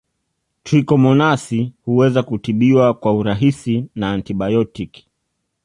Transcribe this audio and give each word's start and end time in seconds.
Trichomonasi 0.63 1.73
huweza 1.85 2.23
kutibiwa 2.23 2.93
kwa 2.93 3.13
urahisi 3.13 3.85
na 3.95 4.11
antibaotiki 4.11 5.07